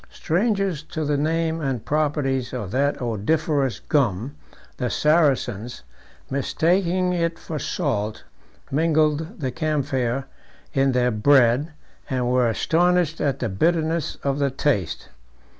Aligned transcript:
Strangers 0.09 0.81
to 0.81 1.05
the 1.05 1.15
name 1.15 1.61
and 1.61 1.85
properties 1.85 2.53
of 2.53 2.71
that 2.71 2.99
odoriferous 2.99 3.81
gum, 3.81 4.35
the 4.77 4.89
Saracens, 4.89 5.83
mistaking 6.27 7.13
it 7.13 7.37
for 7.37 7.59
salt, 7.59 8.23
mingled 8.71 9.39
the 9.41 9.51
camphire 9.51 10.25
in 10.73 10.93
their 10.93 11.11
bread, 11.11 11.73
and 12.09 12.27
were 12.27 12.49
astonished 12.49 13.21
at 13.21 13.37
the 13.37 13.47
bitterness 13.47 14.15
of 14.23 14.39
the 14.39 14.49
taste. 14.49 15.09